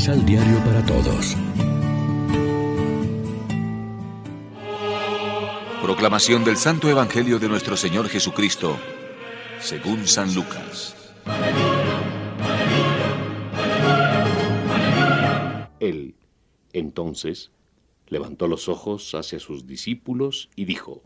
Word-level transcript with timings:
Misal 0.00 0.24
Diario 0.24 0.58
para 0.64 0.82
Todos. 0.86 1.36
Proclamación 5.82 6.42
del 6.42 6.56
Santo 6.56 6.88
Evangelio 6.88 7.38
de 7.38 7.50
nuestro 7.50 7.76
Señor 7.76 8.08
Jesucristo, 8.08 8.78
según 9.60 10.06
San 10.06 10.34
Lucas. 10.34 10.96
Él, 15.80 16.14
entonces, 16.72 17.50
levantó 18.08 18.48
los 18.48 18.70
ojos 18.70 19.14
hacia 19.14 19.38
sus 19.38 19.66
discípulos 19.66 20.48
y 20.56 20.64
dijo, 20.64 21.02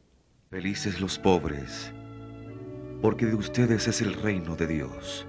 Felices 0.51 1.01
los 1.01 1.19
pobres, 1.19 1.91
porque 3.03 3.26
de 3.26 3.35
ustedes 3.35 3.89
es 3.89 4.01
el 4.03 4.15
reino 4.15 4.54
de 4.54 4.68
Dios. 4.68 5.26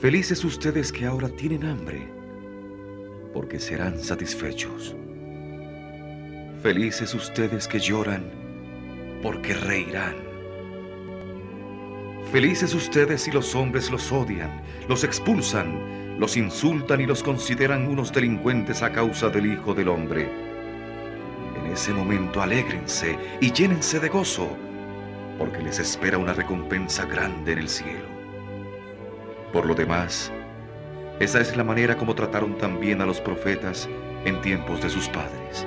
Felices 0.00 0.44
ustedes 0.44 0.92
que 0.92 1.06
ahora 1.06 1.28
tienen 1.28 1.64
hambre, 1.64 2.08
porque 3.32 3.58
serán 3.58 3.98
satisfechos. 3.98 4.94
Felices 6.62 7.14
ustedes 7.14 7.68
que 7.68 7.78
lloran, 7.78 8.24
porque 9.22 9.54
reirán. 9.54 10.16
Felices 12.32 12.74
ustedes 12.74 13.22
si 13.22 13.30
los 13.30 13.54
hombres 13.54 13.90
los 13.90 14.10
odian, 14.10 14.62
los 14.88 15.04
expulsan, 15.04 16.18
los 16.18 16.36
insultan 16.36 17.00
y 17.00 17.06
los 17.06 17.22
consideran 17.22 17.86
unos 17.86 18.12
delincuentes 18.12 18.82
a 18.82 18.90
causa 18.90 19.30
del 19.30 19.46
Hijo 19.46 19.74
del 19.74 19.88
Hombre. 19.88 20.28
En 21.56 21.72
ese 21.72 21.94
momento 21.94 22.42
alégrense 22.42 23.16
y 23.40 23.52
llénense 23.52 24.00
de 24.00 24.08
gozo, 24.08 24.48
porque 25.38 25.62
les 25.62 25.78
espera 25.78 26.18
una 26.18 26.34
recompensa 26.34 27.06
grande 27.06 27.52
en 27.52 27.58
el 27.58 27.68
cielo. 27.68 28.13
Por 29.54 29.66
lo 29.66 29.74
demás, 29.76 30.32
esa 31.20 31.40
es 31.40 31.56
la 31.56 31.62
manera 31.62 31.96
como 31.96 32.16
trataron 32.16 32.58
también 32.58 33.00
a 33.00 33.06
los 33.06 33.20
profetas 33.20 33.88
en 34.24 34.40
tiempos 34.40 34.82
de 34.82 34.90
sus 34.90 35.08
padres. 35.08 35.64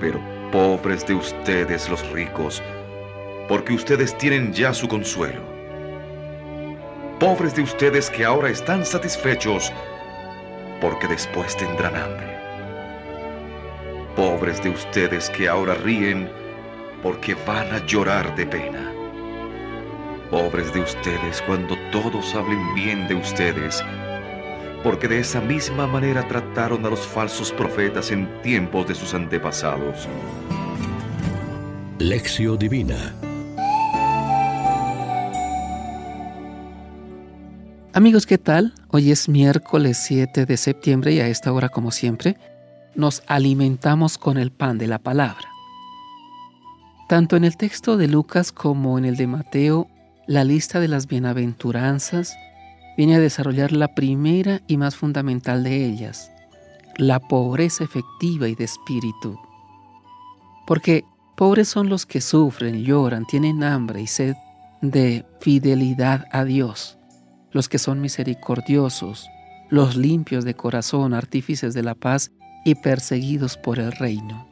Pero 0.00 0.20
pobres 0.50 1.06
de 1.06 1.14
ustedes 1.14 1.88
los 1.88 2.04
ricos, 2.10 2.60
porque 3.46 3.74
ustedes 3.74 4.18
tienen 4.18 4.52
ya 4.52 4.74
su 4.74 4.88
consuelo. 4.88 5.42
Pobres 7.20 7.54
de 7.54 7.62
ustedes 7.62 8.10
que 8.10 8.24
ahora 8.24 8.50
están 8.50 8.84
satisfechos, 8.84 9.72
porque 10.80 11.06
después 11.06 11.56
tendrán 11.56 11.94
hambre. 11.94 12.36
Pobres 14.16 14.60
de 14.60 14.70
ustedes 14.70 15.30
que 15.30 15.48
ahora 15.48 15.74
ríen, 15.74 16.28
porque 17.00 17.36
van 17.46 17.72
a 17.72 17.86
llorar 17.86 18.34
de 18.34 18.44
pena. 18.44 19.01
Pobres 20.32 20.72
de 20.72 20.80
ustedes 20.80 21.42
cuando 21.42 21.76
todos 21.90 22.34
hablen 22.34 22.74
bien 22.74 23.06
de 23.06 23.14
ustedes, 23.14 23.84
porque 24.82 25.06
de 25.06 25.18
esa 25.18 25.42
misma 25.42 25.86
manera 25.86 26.26
trataron 26.26 26.86
a 26.86 26.88
los 26.88 27.00
falsos 27.00 27.52
profetas 27.52 28.10
en 28.12 28.40
tiempos 28.40 28.88
de 28.88 28.94
sus 28.94 29.12
antepasados. 29.12 30.08
Lección 31.98 32.58
Divina 32.58 33.14
Amigos, 37.92 38.24
¿qué 38.24 38.38
tal? 38.38 38.72
Hoy 38.88 39.10
es 39.10 39.28
miércoles 39.28 39.98
7 39.98 40.46
de 40.46 40.56
septiembre 40.56 41.12
y 41.12 41.20
a 41.20 41.28
esta 41.28 41.52
hora, 41.52 41.68
como 41.68 41.90
siempre, 41.90 42.38
nos 42.94 43.22
alimentamos 43.26 44.16
con 44.16 44.38
el 44.38 44.50
pan 44.50 44.78
de 44.78 44.86
la 44.86 44.98
palabra. 44.98 45.46
Tanto 47.06 47.36
en 47.36 47.44
el 47.44 47.58
texto 47.58 47.98
de 47.98 48.08
Lucas 48.08 48.50
como 48.50 48.96
en 48.96 49.04
el 49.04 49.16
de 49.16 49.26
Mateo 49.26 49.91
la 50.32 50.44
lista 50.44 50.80
de 50.80 50.88
las 50.88 51.08
bienaventuranzas 51.08 52.38
viene 52.96 53.16
a 53.16 53.20
desarrollar 53.20 53.70
la 53.70 53.94
primera 53.94 54.62
y 54.66 54.78
más 54.78 54.96
fundamental 54.96 55.62
de 55.62 55.84
ellas, 55.84 56.32
la 56.96 57.20
pobreza 57.20 57.84
efectiva 57.84 58.48
y 58.48 58.54
de 58.54 58.64
espíritu. 58.64 59.38
Porque 60.66 61.04
pobres 61.36 61.68
son 61.68 61.90
los 61.90 62.06
que 62.06 62.22
sufren, 62.22 62.82
lloran, 62.82 63.26
tienen 63.26 63.62
hambre 63.62 64.00
y 64.00 64.06
sed 64.06 64.34
de 64.80 65.26
fidelidad 65.42 66.24
a 66.32 66.44
Dios, 66.44 66.96
los 67.50 67.68
que 67.68 67.78
son 67.78 68.00
misericordiosos, 68.00 69.28
los 69.68 69.96
limpios 69.96 70.46
de 70.46 70.54
corazón, 70.54 71.12
artífices 71.12 71.74
de 71.74 71.82
la 71.82 71.94
paz 71.94 72.32
y 72.64 72.76
perseguidos 72.76 73.58
por 73.58 73.78
el 73.78 73.92
reino. 73.92 74.48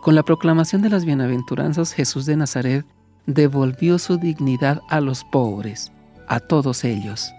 Con 0.00 0.14
la 0.14 0.22
proclamación 0.22 0.80
de 0.80 0.90
las 0.90 1.04
bienaventuranzas, 1.04 1.92
Jesús 1.92 2.24
de 2.24 2.36
Nazaret 2.36 2.86
devolvió 3.26 3.98
su 3.98 4.18
dignidad 4.18 4.80
a 4.88 5.00
los 5.00 5.24
pobres, 5.24 5.92
a 6.28 6.40
todos 6.40 6.84
ellos. 6.84 7.32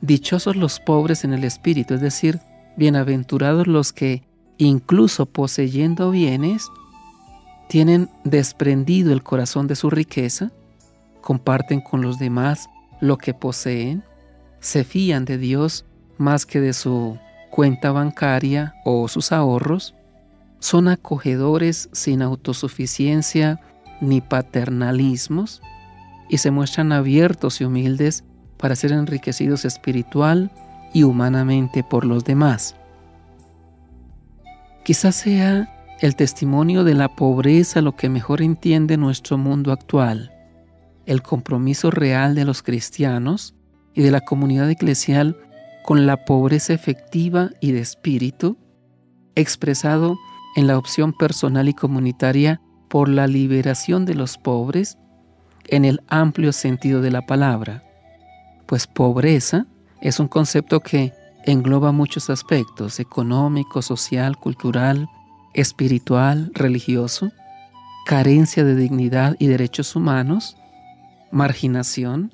Dichosos 0.00 0.56
los 0.56 0.80
pobres 0.80 1.24
en 1.24 1.32
el 1.32 1.44
espíritu, 1.44 1.94
es 1.94 2.00
decir, 2.00 2.40
bienaventurados 2.76 3.66
los 3.66 3.92
que, 3.92 4.22
incluso 4.56 5.26
poseyendo 5.26 6.10
bienes, 6.10 6.68
tienen 7.68 8.08
desprendido 8.24 9.12
el 9.12 9.22
corazón 9.22 9.66
de 9.66 9.76
su 9.76 9.90
riqueza, 9.90 10.52
comparten 11.20 11.80
con 11.80 12.00
los 12.00 12.18
demás 12.18 12.70
lo 13.00 13.18
que 13.18 13.34
poseen, 13.34 14.04
se 14.60 14.84
fían 14.84 15.24
de 15.24 15.38
Dios 15.38 15.84
más 16.16 16.46
que 16.46 16.60
de 16.60 16.72
su 16.72 17.18
cuenta 17.50 17.92
bancaria 17.92 18.74
o 18.84 19.08
sus 19.08 19.32
ahorros, 19.32 19.94
son 20.60 20.88
acogedores 20.88 21.88
sin 21.92 22.22
autosuficiencia 22.22 23.60
ni 24.00 24.20
paternalismos 24.20 25.62
y 26.28 26.38
se 26.38 26.50
muestran 26.50 26.92
abiertos 26.92 27.60
y 27.60 27.64
humildes 27.64 28.24
para 28.56 28.76
ser 28.76 28.92
enriquecidos 28.92 29.64
espiritual 29.64 30.50
y 30.92 31.04
humanamente 31.04 31.82
por 31.82 32.04
los 32.04 32.24
demás. 32.24 32.76
Quizás 34.84 35.16
sea 35.16 35.96
el 36.00 36.16
testimonio 36.16 36.84
de 36.84 36.94
la 36.94 37.14
pobreza 37.14 37.80
lo 37.80 37.96
que 37.96 38.08
mejor 38.08 38.42
entiende 38.42 38.96
nuestro 38.96 39.36
mundo 39.36 39.72
actual, 39.72 40.32
el 41.06 41.22
compromiso 41.22 41.90
real 41.90 42.34
de 42.34 42.44
los 42.44 42.62
cristianos 42.62 43.54
y 43.94 44.02
de 44.02 44.10
la 44.10 44.20
comunidad 44.20 44.70
eclesial 44.70 45.36
con 45.84 46.06
la 46.06 46.24
pobreza 46.24 46.72
efectiva 46.72 47.50
y 47.60 47.72
de 47.72 47.80
espíritu, 47.80 48.58
expresado 49.34 50.16
en 50.54 50.66
la 50.66 50.78
opción 50.78 51.12
personal 51.12 51.68
y 51.68 51.74
comunitaria 51.74 52.60
por 52.88 53.08
la 53.08 53.26
liberación 53.26 54.04
de 54.04 54.14
los 54.14 54.38
pobres 54.38 54.98
en 55.66 55.84
el 55.84 56.02
amplio 56.08 56.52
sentido 56.52 57.00
de 57.02 57.10
la 57.10 57.26
palabra, 57.26 57.84
pues 58.66 58.86
pobreza 58.86 59.66
es 60.00 60.20
un 60.20 60.28
concepto 60.28 60.80
que 60.80 61.12
engloba 61.44 61.92
muchos 61.92 62.30
aspectos, 62.30 63.00
económico, 63.00 63.82
social, 63.82 64.36
cultural, 64.36 65.08
espiritual, 65.54 66.50
religioso, 66.54 67.32
carencia 68.06 68.64
de 68.64 68.74
dignidad 68.74 69.36
y 69.38 69.46
derechos 69.46 69.96
humanos, 69.96 70.56
marginación, 71.30 72.32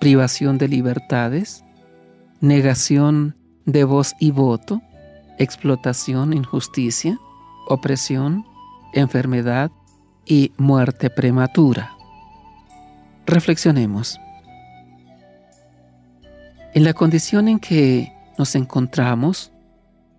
privación 0.00 0.58
de 0.58 0.68
libertades, 0.68 1.64
negación 2.40 3.36
de 3.64 3.84
voz 3.84 4.14
y 4.20 4.30
voto, 4.30 4.82
explotación, 5.38 6.32
injusticia, 6.32 7.18
opresión, 7.66 8.44
enfermedad 8.94 9.70
y 10.24 10.52
muerte 10.56 11.10
prematura. 11.10 11.92
Reflexionemos. 13.26 14.18
En 16.72 16.84
la 16.84 16.94
condición 16.94 17.48
en 17.48 17.58
que 17.58 18.12
nos 18.38 18.54
encontramos, 18.54 19.52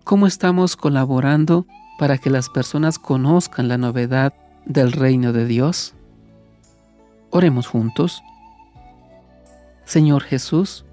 ¿cómo 0.04 0.26
estamos 0.26 0.76
colaborando 0.76 1.66
para 1.98 2.18
que 2.18 2.30
las 2.30 2.48
personas 2.48 2.98
conozcan 2.98 3.68
la 3.68 3.78
novedad 3.78 4.32
del 4.64 4.92
reino 4.92 5.32
de 5.32 5.46
Dios? 5.46 5.94
Oremos 7.30 7.66
juntos. 7.66 8.22
Señor 9.84 10.22
Jesús, 10.22 10.84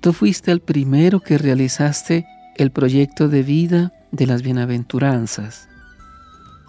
tú 0.00 0.12
fuiste 0.12 0.50
el 0.52 0.60
primero 0.60 1.20
que 1.20 1.38
realizaste 1.38 2.26
el 2.56 2.70
proyecto 2.70 3.28
de 3.28 3.42
vida 3.42 3.92
de 4.12 4.26
las 4.26 4.42
bienaventuranzas 4.42 5.69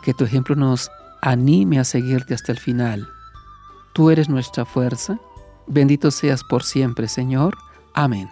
que 0.04 0.14
tu 0.14 0.24
ejemplo 0.24 0.56
nos 0.56 0.90
anime 1.22 1.80
a 1.80 1.84
seguirte 1.84 2.34
hasta 2.34 2.52
el 2.52 2.60
final. 2.60 3.08
Tú 3.94 4.10
eres 4.10 4.30
nuestra 4.30 4.66
fuerza. 4.66 5.20
Bendito 5.68 6.12
seas 6.12 6.44
por 6.44 6.64
siempre, 6.64 7.08
Señor. 7.08 7.58
Amén. 7.94 8.30